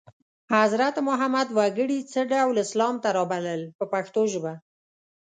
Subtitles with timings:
[0.55, 4.53] حضرت محمد وګړي څه ډول اسلام ته رابلل په پښتو ژبه.